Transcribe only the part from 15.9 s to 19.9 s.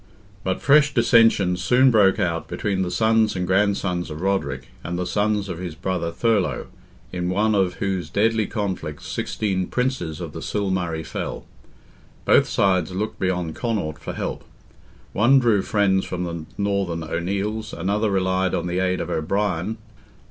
from the northern O'Neills, another relied on the aid of O'Brien.